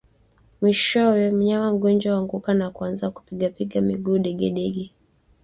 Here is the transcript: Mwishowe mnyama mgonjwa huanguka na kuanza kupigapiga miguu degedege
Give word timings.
Mwishowe 0.61 1.31
mnyama 1.31 1.73
mgonjwa 1.73 2.13
huanguka 2.13 2.53
na 2.53 2.71
kuanza 2.71 3.09
kupigapiga 3.09 3.81
miguu 3.81 4.17
degedege 4.19 4.91